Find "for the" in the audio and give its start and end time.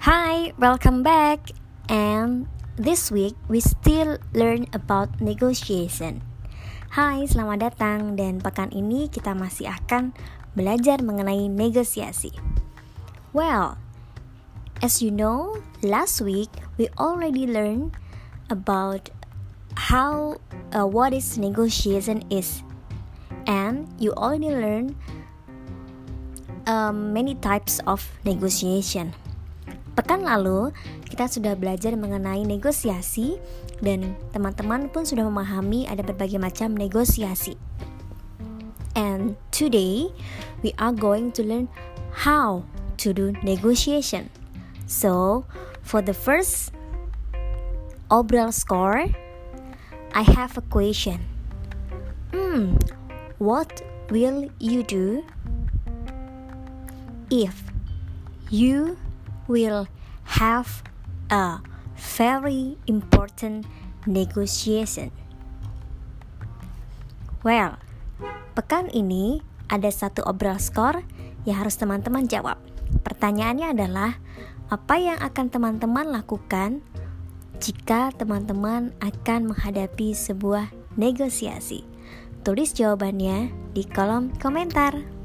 45.82-46.14